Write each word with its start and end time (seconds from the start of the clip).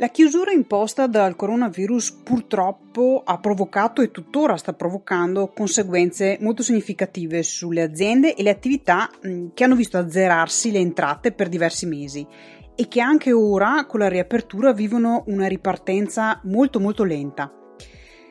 La 0.00 0.08
chiusura 0.08 0.50
imposta 0.50 1.06
dal 1.06 1.36
coronavirus 1.36 2.22
purtroppo 2.24 3.20
ha 3.22 3.38
provocato 3.38 4.00
e 4.00 4.10
tuttora 4.10 4.56
sta 4.56 4.72
provocando 4.72 5.52
conseguenze 5.54 6.38
molto 6.40 6.62
significative 6.62 7.42
sulle 7.42 7.82
aziende 7.82 8.34
e 8.34 8.42
le 8.42 8.48
attività 8.48 9.10
che 9.52 9.62
hanno 9.62 9.74
visto 9.74 9.98
azzerarsi 9.98 10.70
le 10.70 10.78
entrate 10.78 11.32
per 11.32 11.50
diversi 11.50 11.84
mesi 11.84 12.26
e 12.74 12.88
che 12.88 13.02
anche 13.02 13.30
ora 13.32 13.84
con 13.84 14.00
la 14.00 14.08
riapertura 14.08 14.72
vivono 14.72 15.24
una 15.26 15.46
ripartenza 15.46 16.40
molto 16.44 16.80
molto 16.80 17.04
lenta. 17.04 17.52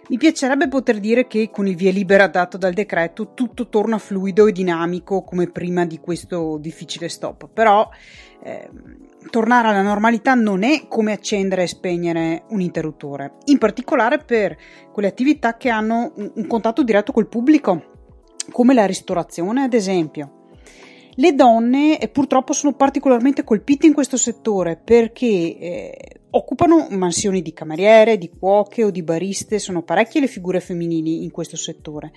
Mi 0.08 0.18
piacerebbe 0.18 0.70
poter 0.70 1.00
dire 1.00 1.28
che 1.28 1.52
con 1.52 1.68
il 1.68 1.76
via 1.76 1.92
libera 1.92 2.26
dato 2.26 2.58
dal 2.58 2.74
decreto 2.74 3.36
tutto 3.36 3.70
torna 3.70 4.00
fluido 4.00 4.48
e 4.48 4.52
dinamico 4.52 5.22
come 5.22 5.52
prima 5.52 5.86
di 5.86 6.00
questo 6.00 6.58
difficile 6.60 7.10
stop, 7.10 7.48
però 7.54 7.88
eh, 8.42 8.68
tornare 9.30 9.68
alla 9.68 9.82
normalità 9.82 10.34
non 10.34 10.64
è 10.64 10.88
come 10.88 11.12
accendere 11.12 11.64
e 11.64 11.68
spegnere 11.68 12.44
un 12.50 12.62
interruttore, 12.62 13.34
in 13.46 13.58
particolare 13.58 14.20
per 14.20 14.58
quelle 14.92 15.10
attività 15.10 15.58
che 15.58 15.70
hanno 15.70 16.12
un, 16.16 16.32
un 16.36 16.48
contatto 16.48 16.84
diretto 16.84 17.12
col 17.12 17.28
pubblico, 17.28 17.98
come 18.52 18.74
la 18.74 18.86
ristorazione 18.86 19.64
ad 19.64 19.74
esempio. 19.74 20.34
Le 21.16 21.36
donne 21.36 22.00
eh, 22.00 22.08
purtroppo 22.08 22.54
sono 22.54 22.74
particolarmente 22.76 23.44
colpite 23.44 23.86
in 23.86 23.94
questo 23.94 24.16
settore 24.16 24.78
perché 24.78 25.26
eh, 25.26 26.22
occupano 26.30 26.88
mansioni 26.92 27.42
di 27.42 27.52
cameriere, 27.52 28.18
di 28.18 28.30
cuoche 28.30 28.86
o 28.86 28.90
di 28.90 29.04
bariste, 29.04 29.60
sono 29.60 29.84
parecchie 29.84 30.22
le 30.22 30.28
figure 30.28 30.62
femminili 30.62 31.24
in 31.24 31.32
questo 31.32 31.58
settore 31.58 32.14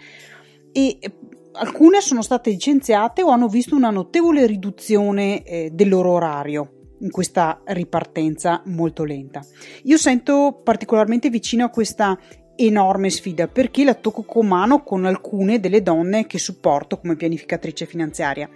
e 0.70 0.98
eh, 1.00 1.12
alcune 1.54 2.00
sono 2.00 2.22
state 2.22 2.50
licenziate 2.50 3.22
o 3.22 3.30
hanno 3.30 3.48
visto 3.48 3.74
una 3.74 3.90
notevole 3.90 4.46
riduzione 4.46 5.42
eh, 5.42 5.70
del 5.72 5.88
loro 5.88 6.12
orario 6.12 6.76
in 7.02 7.10
questa 7.10 7.60
ripartenza 7.64 8.62
molto 8.66 9.04
lenta. 9.04 9.44
Io 9.84 9.96
sento 9.96 10.60
particolarmente 10.62 11.30
vicino 11.30 11.64
a 11.64 11.68
questa 11.68 12.18
enorme 12.54 13.10
sfida 13.10 13.48
perché 13.48 13.84
la 13.84 13.94
tocco 13.94 14.22
con 14.22 14.46
mano 14.46 14.82
con 14.82 15.04
alcune 15.04 15.58
delle 15.58 15.82
donne 15.82 16.26
che 16.26 16.38
supporto 16.38 16.98
come 16.98 17.16
pianificatrice 17.16 17.86
finanziaria. 17.86 18.48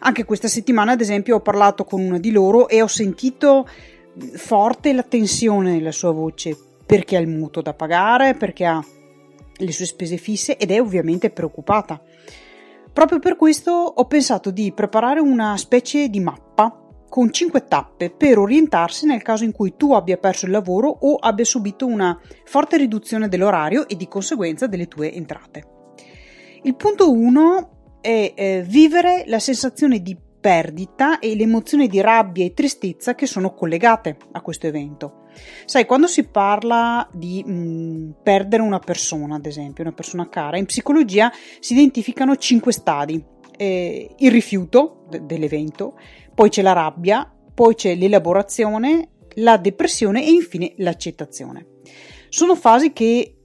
Anche 0.00 0.24
questa 0.24 0.48
settimana, 0.48 0.92
ad 0.92 1.00
esempio, 1.00 1.36
ho 1.36 1.40
parlato 1.40 1.84
con 1.84 2.00
una 2.00 2.18
di 2.18 2.30
loro 2.30 2.68
e 2.68 2.82
ho 2.82 2.86
sentito 2.86 3.68
forte 4.34 4.92
la 4.92 5.02
tensione 5.02 5.72
nella 5.72 5.92
sua 5.92 6.10
voce 6.10 6.56
perché 6.86 7.16
ha 7.16 7.20
il 7.20 7.28
mutuo 7.28 7.62
da 7.62 7.74
pagare, 7.74 8.34
perché 8.34 8.64
ha 8.64 8.84
le 9.58 9.72
sue 9.72 9.86
spese 9.86 10.16
fisse 10.16 10.56
ed 10.56 10.70
è 10.70 10.80
ovviamente 10.80 11.30
preoccupata. 11.30 12.00
Proprio 12.92 13.18
per 13.18 13.36
questo 13.36 13.72
ho 13.72 14.06
pensato 14.06 14.50
di 14.50 14.72
preparare 14.72 15.20
una 15.20 15.56
specie 15.56 16.08
di 16.08 16.20
mappa 16.20 16.85
con 17.08 17.32
5 17.32 17.64
tappe 17.64 18.10
per 18.10 18.38
orientarsi 18.38 19.06
nel 19.06 19.22
caso 19.22 19.44
in 19.44 19.52
cui 19.52 19.74
tu 19.76 19.92
abbia 19.92 20.16
perso 20.16 20.46
il 20.46 20.52
lavoro 20.52 20.88
o 20.88 21.16
abbia 21.16 21.44
subito 21.44 21.86
una 21.86 22.18
forte 22.44 22.76
riduzione 22.76 23.28
dell'orario 23.28 23.88
e 23.88 23.96
di 23.96 24.08
conseguenza 24.08 24.66
delle 24.66 24.88
tue 24.88 25.12
entrate. 25.12 25.74
Il 26.62 26.74
punto 26.74 27.12
1 27.12 27.98
è 28.00 28.32
eh, 28.34 28.64
vivere 28.66 29.24
la 29.26 29.38
sensazione 29.38 30.00
di 30.00 30.16
perdita 30.46 31.18
e 31.18 31.34
l'emozione 31.34 31.88
di 31.88 32.00
rabbia 32.00 32.44
e 32.44 32.54
tristezza 32.54 33.16
che 33.16 33.26
sono 33.26 33.52
collegate 33.52 34.16
a 34.32 34.40
questo 34.40 34.68
evento. 34.68 35.24
Sai, 35.64 35.86
quando 35.86 36.06
si 36.06 36.24
parla 36.28 37.08
di 37.12 37.42
mh, 37.42 38.16
perdere 38.22 38.62
una 38.62 38.78
persona, 38.78 39.34
ad 39.34 39.46
esempio, 39.46 39.82
una 39.82 39.92
persona 39.92 40.28
cara, 40.28 40.56
in 40.56 40.66
psicologia 40.66 41.32
si 41.58 41.72
identificano 41.72 42.36
5 42.36 42.72
stadi. 42.72 43.24
Eh, 43.56 44.14
il 44.18 44.30
rifiuto 44.30 45.04
de- 45.08 45.24
dell'evento, 45.24 45.98
poi 46.34 46.48
c'è 46.50 46.62
la 46.62 46.72
rabbia, 46.72 47.30
poi 47.54 47.74
c'è 47.74 47.94
l'elaborazione, 47.94 49.10
la 49.36 49.56
depressione 49.56 50.24
e 50.24 50.30
infine 50.30 50.74
l'accettazione. 50.76 51.66
Sono 52.28 52.54
fasi 52.54 52.92
che 52.92 53.36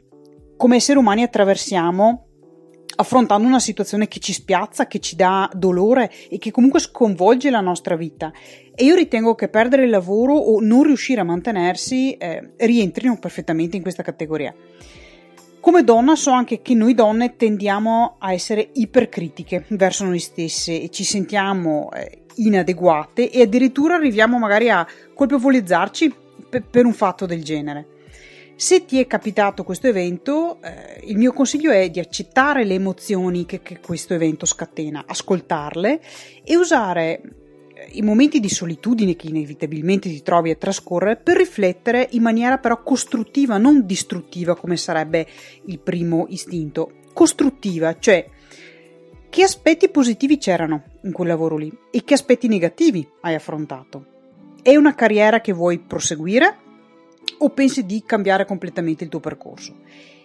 come 0.58 0.76
esseri 0.76 1.00
umani 1.00 1.24
attraversiamo 1.24 2.26
affrontando 2.96 3.48
una 3.48 3.60
situazione 3.60 4.08
che 4.08 4.20
ci 4.20 4.34
spiazza, 4.34 4.88
che 4.88 5.00
ci 5.00 5.16
dà 5.16 5.50
dolore 5.54 6.12
e 6.30 6.38
che 6.38 6.52
comunque 6.52 6.80
sconvolge 6.80 7.50
la 7.50 7.62
nostra 7.62 7.96
vita. 7.96 8.32
E 8.76 8.84
io 8.84 8.96
ritengo 8.96 9.34
che 9.36 9.50
perdere 9.50 9.86
il 9.86 9.90
lavoro 9.90 10.34
o 10.34 10.60
non 10.62 10.84
riuscire 10.84 11.22
a 11.22 11.24
mantenersi 11.26 12.14
eh, 12.14 12.54
rientrino 12.58 13.18
perfettamente 13.18 13.76
in 13.76 13.82
questa 13.82 14.04
categoria. 14.04 14.54
Come 15.62 15.84
donna 15.84 16.16
so 16.16 16.32
anche 16.32 16.64
che 16.64 16.74
noi 16.74 16.96
donne 16.96 17.36
tendiamo 17.36 18.16
a 18.18 18.34
essere 18.34 18.72
ipercritiche 18.74 19.66
verso 19.70 20.06
noi 20.06 20.18
stesse 20.18 20.82
e 20.82 20.90
ci 20.90 21.04
sentiamo 21.04 21.92
eh, 21.92 22.24
inadeguate 22.38 23.30
e 23.30 23.44
addirittura 23.44 23.94
arriviamo 23.94 24.40
magari 24.40 24.72
a 24.72 24.86
colpevolizzarci 25.14 26.16
per, 26.68 26.86
un 26.86 26.94
fatto 26.94 27.28
del 27.28 27.44
genere. 27.44 27.88
Se 28.56 28.86
ti 28.86 29.00
è 29.00 29.06
capitato 29.06 29.64
questo 29.64 29.86
evento, 29.86 30.58
eh, 30.64 31.02
il 31.04 31.18
mio 31.18 31.32
consiglio 31.32 31.72
è 31.72 31.92
di 31.92 32.00
accettare 32.00 32.64
le 32.64 32.74
emozioni 32.74 33.46
che, 33.46 33.62
che 33.62 33.80
questo 33.80 34.16
evento 34.16 34.48
scatena, 34.48 35.04
ascoltarle 35.06 36.02
e 36.44 36.58
usare 36.58 37.22
i 37.90 38.02
momenti 38.02 38.40
di 38.40 38.50
solitudine 38.50 39.16
che 39.16 39.28
inevitabilmente 39.28 40.10
ti 40.10 40.22
trovi 40.22 40.52
a 40.52 40.56
trascorrere 40.56 41.18
per 41.18 41.38
riflettere 41.38 42.08
in 42.12 42.22
maniera 42.22 42.58
però 42.58 42.82
costruttiva, 42.84 43.58
non 43.58 43.86
distruttiva 43.86 44.56
come 44.56 44.78
sarebbe 44.78 45.28
il 45.66 45.80
primo 45.80 46.26
istinto, 46.30 46.92
costruttiva, 47.14 47.98
cioè 48.00 48.28
che 49.30 49.44
aspetti 49.44 49.90
positivi 49.90 50.38
c'erano 50.38 50.84
in 51.04 51.14
quel 51.14 51.30
lavoro 51.30 51.56
lì 51.56 51.72
e 51.90 52.04
che 52.04 52.14
aspetti 52.14 52.48
negativi 52.48 53.08
hai 53.22 53.34
affrontato? 53.34 54.06
È 54.62 54.76
una 54.76 54.94
carriera 54.94 55.40
che 55.40 55.54
vuoi 55.54 55.80
proseguire 55.80 56.58
o 57.38 57.50
pensi 57.50 57.86
di 57.86 58.04
cambiare 58.06 58.46
completamente 58.46 59.06
il 59.06 59.10
tuo 59.10 59.22
percorso? 59.22 59.74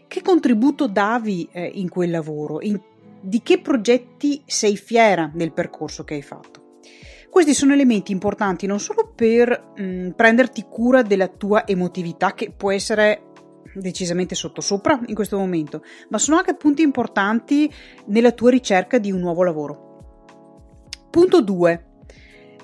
Che 0.08 0.22
contributo 0.22 0.88
davi 0.88 1.48
eh, 1.52 1.70
in 1.74 1.88
quel 1.88 2.10
lavoro? 2.10 2.60
In, 2.60 2.80
di 3.20 3.42
che 3.42 3.60
progetti 3.60 4.42
sei 4.44 4.76
fiera 4.76 5.30
del 5.32 5.52
percorso 5.52 6.04
che 6.04 6.14
hai 6.14 6.22
fatto? 6.22 6.64
Questi 7.30 7.54
sono 7.54 7.72
elementi 7.72 8.12
importanti 8.12 8.66
non 8.66 8.80
solo 8.80 9.12
per 9.14 9.72
mh, 9.76 9.82
mm, 9.82 10.10
prenderti 10.10 10.66
cura 10.68 11.02
della 11.02 11.28
tua 11.28 11.66
emotività, 11.66 12.34
che 12.34 12.50
può 12.50 12.70
essere 12.72 13.22
decisamente 13.74 14.34
sottosopra 14.34 15.00
in 15.06 15.14
questo 15.14 15.38
momento, 15.38 15.82
ma 16.08 16.18
sono 16.18 16.38
anche 16.38 16.54
punti 16.54 16.82
importanti 16.82 17.70
nella 18.06 18.32
tua 18.32 18.50
ricerca 18.50 18.98
di 18.98 19.12
un 19.12 19.20
nuovo 19.20 19.42
lavoro. 19.42 19.84
Punto 21.10 21.42
2. 21.42 21.86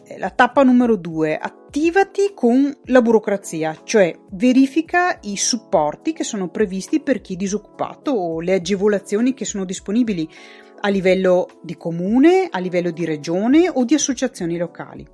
Eh, 0.04 0.18
la 0.18 0.30
tappa 0.30 0.62
numero 0.62 0.96
2. 0.96 1.38
Attivati 1.38 2.32
con 2.34 2.74
la 2.86 3.00
burocrazia, 3.00 3.80
cioè 3.84 4.14
verifica 4.32 5.18
i 5.22 5.36
supporti 5.36 6.12
che 6.12 6.24
sono 6.24 6.48
previsti 6.48 7.00
per 7.00 7.20
chi 7.20 7.34
è 7.34 7.36
disoccupato 7.36 8.10
o 8.10 8.40
le 8.40 8.54
agevolazioni 8.54 9.32
che 9.32 9.44
sono 9.44 9.64
disponibili 9.64 10.28
a 10.84 10.88
livello 10.88 11.60
di 11.62 11.76
comune, 11.76 12.48
a 12.50 12.58
livello 12.58 12.90
di 12.90 13.04
regione 13.04 13.68
o 13.68 13.84
di 13.84 13.94
associazioni 13.94 14.56
locali. 14.56 15.06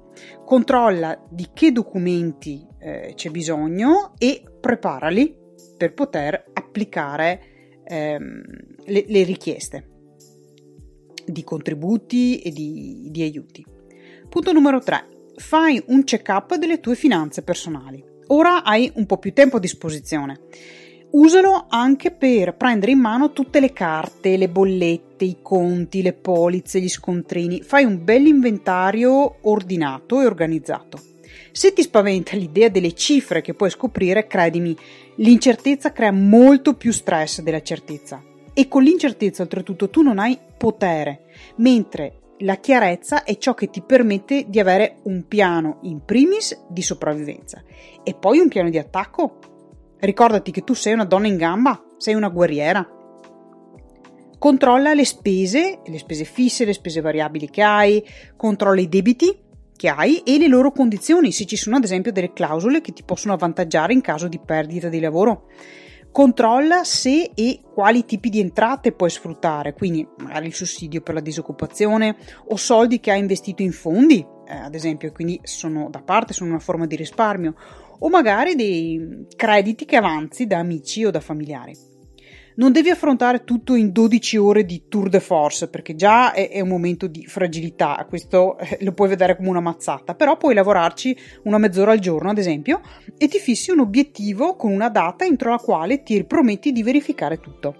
Controlla 0.44 1.22
di 1.28 1.48
che 1.52 1.72
documenti 1.72 2.66
eh, 2.78 3.12
c'è 3.14 3.30
bisogno 3.30 4.14
e 4.18 4.42
preparali 4.60 5.36
per 5.76 5.92
poter 5.92 6.50
applicare 6.54 7.80
ehm, 7.84 8.42
le, 8.86 9.04
le, 9.06 9.22
richieste 9.24 9.88
di 11.26 11.44
contributi 11.44 12.40
e 12.40 12.50
di, 12.50 13.08
di 13.10 13.22
aiuti. 13.22 13.64
Punto 14.28 14.52
numero 14.52 14.80
3. 14.80 15.06
Fai 15.36 15.82
un 15.88 16.02
check-up 16.02 16.56
delle 16.56 16.80
tue 16.80 16.94
finanze 16.94 17.42
personali. 17.42 18.02
Ora 18.28 18.64
hai 18.64 18.90
un 18.94 19.04
po' 19.04 19.18
più 19.18 19.32
tempo 19.34 19.58
a 19.58 19.60
disposizione. 19.60 20.40
Usalo 21.10 21.66
anche 21.68 22.10
per 22.10 22.54
prendere 22.54 22.92
in 22.92 22.98
mano 22.98 23.32
tutte 23.32 23.60
le 23.60 23.72
carte, 23.72 24.36
le 24.36 24.48
bollette, 24.48 25.24
i 25.24 25.38
conti, 25.42 26.02
le 26.02 26.12
polizze, 26.12 26.80
gli 26.80 26.88
scontrini. 26.88 27.62
Fai 27.62 27.84
un 27.84 28.04
bel 28.04 28.26
inventario 28.26 29.36
ordinato 29.42 30.20
e 30.20 30.26
organizzato. 30.26 31.00
Se 31.50 31.72
ti 31.72 31.82
spaventa 31.82 32.36
l'idea 32.36 32.68
delle 32.68 32.94
cifre 32.94 33.40
che 33.40 33.54
puoi 33.54 33.70
scoprire, 33.70 34.26
credimi, 34.26 34.76
L'incertezza 35.20 35.90
crea 35.90 36.12
molto 36.12 36.74
più 36.74 36.92
stress 36.92 37.40
della 37.40 37.60
certezza 37.60 38.22
e 38.54 38.68
con 38.68 38.84
l'incertezza 38.84 39.42
oltretutto 39.42 39.90
tu 39.90 40.02
non 40.02 40.20
hai 40.20 40.38
potere, 40.56 41.22
mentre 41.56 42.20
la 42.38 42.58
chiarezza 42.58 43.24
è 43.24 43.36
ciò 43.36 43.54
che 43.54 43.68
ti 43.68 43.82
permette 43.82 44.44
di 44.46 44.60
avere 44.60 44.98
un 45.04 45.26
piano 45.26 45.78
in 45.82 46.04
primis 46.04 46.56
di 46.68 46.82
sopravvivenza 46.82 47.64
e 48.04 48.14
poi 48.14 48.38
un 48.38 48.46
piano 48.46 48.70
di 48.70 48.78
attacco. 48.78 49.38
Ricordati 50.00 50.52
che 50.52 50.62
tu 50.62 50.74
sei 50.74 50.92
una 50.92 51.04
donna 51.04 51.26
in 51.26 51.36
gamba, 51.36 51.82
sei 51.96 52.14
una 52.14 52.28
guerriera. 52.28 52.86
Controlla 54.38 54.94
le 54.94 55.04
spese, 55.04 55.80
le 55.84 55.98
spese 55.98 56.22
fisse, 56.22 56.64
le 56.64 56.72
spese 56.72 57.00
variabili 57.00 57.50
che 57.50 57.62
hai, 57.62 58.04
controlla 58.36 58.80
i 58.80 58.88
debiti 58.88 59.36
che 59.74 59.88
hai 59.88 60.18
e 60.18 60.38
le 60.38 60.46
loro 60.46 60.70
condizioni, 60.70 61.32
se 61.32 61.46
ci 61.46 61.56
sono 61.56 61.76
ad 61.76 61.84
esempio 61.84 62.12
delle 62.12 62.32
clausole 62.32 62.80
che 62.80 62.92
ti 62.92 63.02
possono 63.02 63.34
avvantaggiare 63.34 63.92
in 63.92 64.00
caso 64.00 64.28
di 64.28 64.38
perdita 64.38 64.88
di 64.88 65.00
lavoro. 65.00 65.46
Controlla 66.12 66.84
se 66.84 67.32
e 67.34 67.60
quali 67.74 68.04
tipi 68.04 68.28
di 68.28 68.38
entrate 68.38 68.92
puoi 68.92 69.10
sfruttare, 69.10 69.74
quindi 69.74 70.06
magari 70.18 70.46
il 70.46 70.54
sussidio 70.54 71.00
per 71.00 71.14
la 71.14 71.20
disoccupazione 71.20 72.16
o 72.46 72.56
soldi 72.56 73.00
che 73.00 73.10
hai 73.10 73.18
investito 73.18 73.62
in 73.62 73.72
fondi 73.72 74.24
eh, 74.48 74.56
ad 74.56 74.74
esempio, 74.74 75.12
quindi 75.12 75.38
sono 75.42 75.88
da 75.90 76.00
parte, 76.00 76.32
sono 76.32 76.48
una 76.48 76.58
forma 76.58 76.86
di 76.86 76.96
risparmio, 76.96 77.54
o 77.98 78.08
magari 78.08 78.54
dei 78.54 79.26
crediti 79.36 79.84
che 79.84 79.96
avanzi 79.96 80.46
da 80.46 80.58
amici 80.58 81.04
o 81.04 81.10
da 81.10 81.20
familiari. 81.20 81.86
Non 82.58 82.72
devi 82.72 82.90
affrontare 82.90 83.44
tutto 83.44 83.76
in 83.76 83.92
12 83.92 84.36
ore 84.36 84.64
di 84.64 84.86
tour 84.88 85.08
de 85.08 85.20
force, 85.20 85.68
perché 85.68 85.94
già 85.94 86.32
è, 86.32 86.48
è 86.50 86.60
un 86.60 86.68
momento 86.68 87.06
di 87.06 87.24
fragilità, 87.24 88.04
questo 88.08 88.58
eh, 88.58 88.78
lo 88.80 88.90
puoi 88.90 89.08
vedere 89.08 89.36
come 89.36 89.48
una 89.48 89.60
mazzata, 89.60 90.16
però 90.16 90.36
puoi 90.36 90.54
lavorarci 90.54 91.16
una 91.44 91.58
mezz'ora 91.58 91.92
al 91.92 92.00
giorno, 92.00 92.30
ad 92.30 92.38
esempio, 92.38 92.80
e 93.16 93.28
ti 93.28 93.38
fissi 93.38 93.70
un 93.70 93.78
obiettivo 93.78 94.56
con 94.56 94.72
una 94.72 94.88
data 94.88 95.24
entro 95.24 95.50
la 95.50 95.58
quale 95.58 96.02
ti 96.02 96.24
prometti 96.24 96.72
di 96.72 96.82
verificare 96.82 97.38
tutto. 97.38 97.76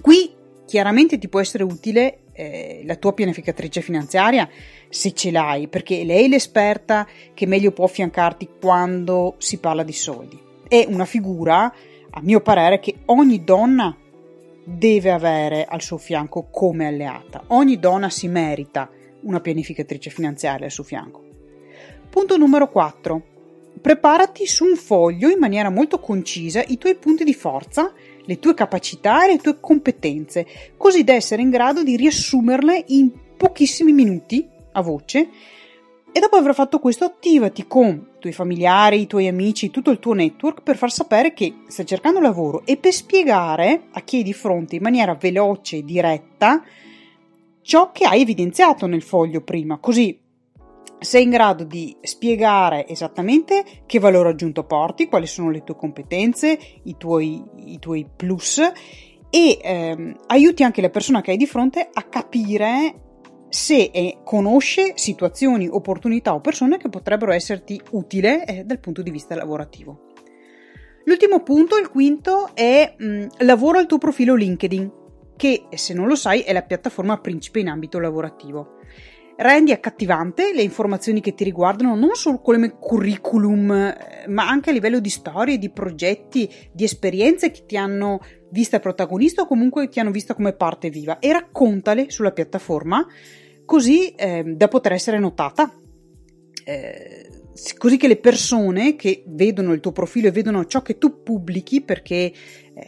Qui 0.00 0.32
chiaramente 0.64 1.18
ti 1.18 1.28
può 1.28 1.40
essere 1.40 1.64
utile 1.64 2.20
eh, 2.38 2.82
la 2.84 2.94
tua 2.94 3.12
pianificatrice 3.12 3.80
finanziaria 3.80 4.48
se 4.88 5.12
ce 5.12 5.32
l'hai, 5.32 5.66
perché 5.66 6.04
lei 6.04 6.26
è 6.26 6.28
l'esperta 6.28 7.06
che 7.34 7.46
meglio 7.46 7.72
può 7.72 7.84
affiancarti 7.84 8.48
quando 8.60 9.34
si 9.38 9.58
parla 9.58 9.82
di 9.82 9.92
soldi. 9.92 10.40
È 10.68 10.86
una 10.88 11.04
figura 11.04 11.72
a 12.10 12.20
mio 12.22 12.40
parere, 12.40 12.78
che 12.78 13.00
ogni 13.06 13.42
donna 13.42 13.96
deve 14.64 15.10
avere 15.10 15.64
al 15.64 15.82
suo 15.82 15.98
fianco 15.98 16.48
come 16.50 16.86
alleata. 16.86 17.42
Ogni 17.48 17.78
donna 17.78 18.08
si 18.08 18.28
merita 18.28 18.88
una 19.22 19.40
pianificatrice 19.40 20.10
finanziaria 20.10 20.66
al 20.66 20.72
suo 20.72 20.84
fianco. 20.84 21.24
Punto 22.08 22.36
numero 22.36 22.68
4. 22.68 23.22
Preparati 23.80 24.46
su 24.46 24.64
un 24.64 24.76
foglio 24.76 25.28
in 25.28 25.38
maniera 25.38 25.70
molto 25.70 25.98
concisa 26.00 26.62
i 26.66 26.78
tuoi 26.78 26.96
punti 26.96 27.24
di 27.24 27.34
forza, 27.34 27.92
le 28.28 28.38
tue 28.38 28.52
capacità 28.52 29.24
e 29.24 29.32
le 29.32 29.38
tue 29.38 29.58
competenze, 29.58 30.46
così 30.76 31.02
da 31.02 31.14
essere 31.14 31.40
in 31.40 31.48
grado 31.48 31.82
di 31.82 31.96
riassumerle 31.96 32.84
in 32.88 33.10
pochissimi 33.38 33.92
minuti 33.92 34.46
a 34.72 34.82
voce 34.82 35.28
e 36.12 36.20
dopo 36.20 36.36
aver 36.36 36.52
fatto 36.52 36.78
questo, 36.78 37.04
attivati 37.04 37.66
con 37.66 37.86
i 37.86 38.18
tuoi 38.18 38.32
familiari, 38.34 39.00
i 39.00 39.06
tuoi 39.06 39.28
amici, 39.28 39.70
tutto 39.70 39.90
il 39.90 39.98
tuo 39.98 40.12
network 40.12 40.62
per 40.62 40.76
far 40.76 40.90
sapere 40.90 41.32
che 41.32 41.54
stai 41.68 41.86
cercando 41.86 42.20
lavoro 42.20 42.66
e 42.66 42.76
per 42.76 42.92
spiegare 42.92 43.84
a 43.92 44.00
chi 44.02 44.20
è 44.20 44.22
di 44.22 44.34
fronte 44.34 44.76
in 44.76 44.82
maniera 44.82 45.14
veloce 45.14 45.78
e 45.78 45.84
diretta 45.84 46.62
ciò 47.62 47.92
che 47.92 48.04
hai 48.04 48.20
evidenziato 48.20 48.86
nel 48.86 49.02
foglio 49.02 49.40
prima. 49.40 49.78
Così 49.78 50.18
sei 50.98 51.22
in 51.24 51.30
grado 51.30 51.64
di 51.64 51.96
spiegare 52.00 52.86
esattamente 52.88 53.64
che 53.86 53.98
valore 53.98 54.30
aggiunto 54.30 54.64
porti, 54.64 55.06
quali 55.06 55.26
sono 55.26 55.50
le 55.50 55.62
tue 55.64 55.76
competenze, 55.76 56.58
i 56.84 56.96
tuoi, 56.96 57.42
i 57.66 57.78
tuoi 57.78 58.06
plus 58.14 58.60
e 59.30 59.58
ehm, 59.62 60.16
aiuti 60.26 60.62
anche 60.62 60.80
la 60.80 60.90
persona 60.90 61.20
che 61.20 61.32
hai 61.32 61.36
di 61.36 61.46
fronte 61.46 61.88
a 61.92 62.02
capire 62.04 63.06
se 63.48 63.90
eh, 63.92 64.18
conosce 64.24 64.92
situazioni, 64.96 65.68
opportunità 65.68 66.34
o 66.34 66.40
persone 66.40 66.76
che 66.76 66.88
potrebbero 66.88 67.32
esserti 67.32 67.80
utili 67.92 68.42
eh, 68.44 68.64
dal 68.64 68.78
punto 68.78 69.02
di 69.02 69.10
vista 69.10 69.34
lavorativo. 69.34 70.06
L'ultimo 71.04 71.42
punto, 71.42 71.78
il 71.78 71.88
quinto, 71.88 72.50
è 72.54 72.94
mh, 72.96 73.06
mm, 73.06 73.26
lavoro 73.38 73.78
al 73.78 73.86
tuo 73.86 73.96
profilo 73.96 74.34
LinkedIn, 74.34 74.92
che 75.36 75.64
se 75.70 75.94
non 75.94 76.06
lo 76.06 76.16
sai 76.16 76.40
è 76.40 76.52
la 76.52 76.62
piattaforma 76.62 77.18
principe 77.18 77.60
in 77.60 77.68
ambito 77.68 77.98
lavorativo. 77.98 78.76
Rendi 79.40 79.70
accattivante 79.70 80.52
le 80.52 80.62
informazioni 80.62 81.20
che 81.20 81.32
ti 81.32 81.44
riguardano 81.44 81.94
non 81.94 82.16
solo 82.16 82.40
come 82.40 82.76
curriculum, 82.76 83.70
eh, 83.70 84.24
ma 84.26 84.48
anche 84.48 84.70
a 84.70 84.72
livello 84.72 84.98
di 84.98 85.10
storie, 85.10 85.58
di 85.58 85.70
progetti, 85.70 86.52
di 86.72 86.82
esperienze 86.82 87.52
che 87.52 87.64
ti 87.64 87.76
hanno 87.76 88.18
vista 88.50 88.80
protagonista 88.80 89.42
o 89.42 89.46
comunque 89.46 89.88
ti 89.88 90.00
hanno 90.00 90.10
vista 90.10 90.34
come 90.34 90.54
parte 90.54 90.90
viva 90.90 91.20
e 91.20 91.30
raccontale 91.30 92.10
sulla 92.10 92.32
piattaforma 92.32 93.06
così 93.64 94.08
eh, 94.08 94.42
da 94.42 94.66
poter 94.66 94.94
essere 94.94 95.20
notata. 95.20 95.72
Eh, 96.64 97.28
così 97.76 97.96
che 97.96 98.08
le 98.08 98.16
persone 98.16 98.96
che 98.96 99.24
vedono 99.26 99.72
il 99.72 99.80
tuo 99.80 99.92
profilo 99.92 100.28
e 100.28 100.32
vedono 100.32 100.64
ciò 100.66 100.82
che 100.82 100.98
tu 100.98 101.22
pubblichi, 101.22 101.82
perché 101.82 102.14
eh, 102.14 102.32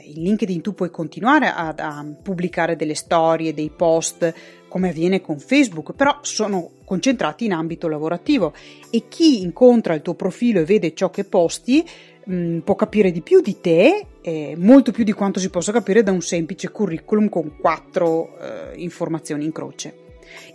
in 0.05 0.23
LinkedIn 0.23 0.62
tu 0.62 0.75
puoi 0.75 0.91
continuare 0.91 1.46
a, 1.46 1.75
a, 1.76 2.17
pubblicare 2.23 2.76
delle 2.76 2.94
storie, 2.94 3.55
dei 3.55 3.70
post, 3.70 4.32
come 4.70 4.90
avviene 4.90 5.20
con 5.20 5.38
Facebook, 5.38 5.93
però 5.93 6.20
sono 6.22 6.70
concentrati 6.84 7.44
in 7.44 7.52
ambito 7.52 7.88
lavorativo 7.88 8.55
e 8.88 9.08
chi 9.08 9.43
incontra 9.43 9.94
il 9.94 10.00
tuo 10.00 10.14
profilo 10.14 10.61
e 10.61 10.64
vede 10.64 10.94
ciò 10.94 11.11
che 11.11 11.25
posti 11.25 11.84
mh, 12.25 12.34
mm, 12.34 12.58
può 12.61 12.76
capire 12.76 13.11
di 13.11 13.20
più 13.20 13.40
di 13.40 13.61
te, 13.61 14.06
eh, 14.22 14.55
molto 14.56 14.93
più 14.93 15.02
di 15.02 15.12
quanto 15.12 15.40
si 15.40 15.50
possa 15.50 15.72
capire 15.72 16.05
da 16.05 16.12
un 16.12 16.22
semplice 16.22 16.70
curriculum 16.70 17.28
con 17.28 17.56
quattro 17.58 18.38
eh, 18.38 18.76
informazioni 18.76 19.44
in 19.44 19.52
croce. 19.52 19.94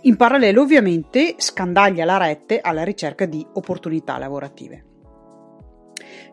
In 0.02 0.16
parallelo 0.16 0.62
ovviamente 0.62 1.34
scandaglia 1.36 2.06
la 2.06 2.16
rete 2.16 2.60
alla 2.60 2.82
ricerca 2.82 3.26
di 3.26 3.46
opportunità 3.52 4.16
lavorative. 4.16 4.95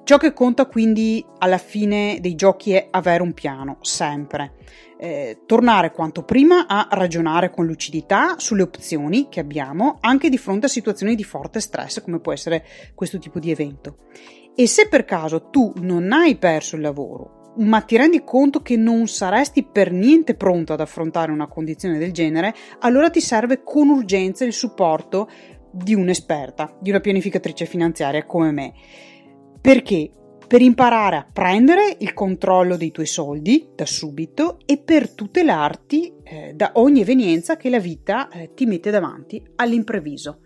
Ciò 0.04 0.18
che 0.18 0.34
conta 0.34 0.66
quindi 0.66 1.26
alla 1.40 1.58
fine 1.58 2.18
dei 2.20 2.36
giochi 2.36 2.74
è 2.74 2.88
avere 2.92 3.24
un 3.24 3.34
piano, 3.34 3.78
sempre. 3.82 4.54
Eh, 4.98 5.42
tornare 5.46 5.92
quanto 5.92 6.24
prima 6.24 6.68
a 6.68 6.88
ragionare 6.92 7.50
con 7.50 7.66
lucidità 7.66 8.36
sulle 8.38 8.62
opzioni 8.62 9.28
che 9.30 9.40
abbiamo 9.40 9.98
anche 10.00 10.30
di 10.30 10.38
fronte 10.38 10.68
a 10.68 10.70
situazioni 10.70 11.16
di 11.16 11.24
forte 11.24 11.60
stress 11.60 12.02
come 12.02 12.20
può 12.20 12.32
essere 12.32 12.66
questo 12.96 13.18
tipo 13.20 13.40
di 13.40 13.52
evento. 13.52 13.98
E 14.56 14.68
se 14.68 14.88
per 14.88 15.04
caso 15.04 15.50
tu 15.50 15.74
non 15.78 16.12
hai 16.12 16.38
perso 16.38 16.76
il 16.76 16.82
lavoro 16.82 17.42
ma 17.56 17.82
ti 17.82 17.98
rendi 17.98 18.24
conto 18.24 18.62
che 18.62 18.76
non 18.76 19.08
saresti 19.08 19.64
per 19.64 19.92
niente 19.92 20.36
pronto 20.36 20.74
ad 20.74 20.80
affrontare 20.80 21.32
una 21.32 21.48
condizione 21.48 21.98
del 22.00 22.12
genere, 22.12 22.54
allora 22.80 23.10
ti 23.10 23.22
serve 23.22 23.62
con 23.64 23.90
urgenza 23.90 24.44
il 24.46 24.54
supporto 24.54 25.30
di 25.72 25.94
un'esperta, 25.94 26.76
di 26.80 26.90
una 26.90 27.00
pianificatrice 27.00 27.66
finanziaria 27.66 28.26
come 28.26 28.52
me. 28.52 28.74
Perché? 29.64 30.12
Per 30.46 30.62
imparare 30.62 31.16
a 31.16 31.26
prendere 31.32 31.96
il 32.00 32.14
controllo 32.14 32.76
dei 32.76 32.92
tuoi 32.92 33.06
soldi 33.06 33.70
da 33.74 33.86
subito 33.86 34.60
e 34.66 34.78
per 34.78 35.10
tutelarti 35.10 36.16
eh, 36.22 36.52
da 36.54 36.72
ogni 36.74 37.00
evenienza 37.00 37.56
che 37.56 37.70
la 37.70 37.80
vita 37.80 38.28
eh, 38.28 38.52
ti 38.54 38.66
mette 38.66 38.92
davanti 38.92 39.42
all'improvviso. 39.56 40.42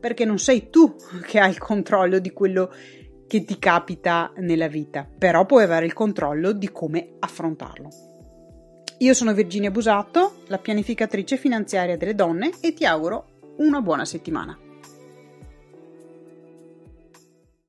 Perché 0.00 0.24
non 0.24 0.40
sei 0.40 0.68
tu 0.68 0.96
che 1.24 1.38
hai 1.38 1.50
il 1.50 1.58
controllo 1.58 2.18
di 2.18 2.32
quello 2.32 2.72
che 3.28 3.44
ti 3.44 3.56
capita 3.60 4.32
nella 4.38 4.66
vita, 4.66 5.08
però 5.16 5.46
puoi 5.46 5.62
avere 5.62 5.86
il 5.86 5.92
controllo 5.92 6.50
di 6.50 6.72
come 6.72 7.14
affrontarlo. 7.20 7.88
Io 8.98 9.14
sono 9.14 9.32
Virginia 9.32 9.70
Busato, 9.70 10.38
la 10.48 10.58
pianificatrice 10.58 11.36
finanziaria 11.36 11.96
delle 11.96 12.16
donne 12.16 12.50
e 12.60 12.72
ti 12.72 12.84
auguro 12.84 13.54
una 13.58 13.80
buona 13.80 14.04
settimana. 14.04 14.58